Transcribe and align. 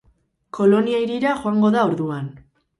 Kolonia 0.57 1.03
hirira 1.03 1.37
joango 1.45 1.73
da 1.79 1.87
orduan. 1.93 2.35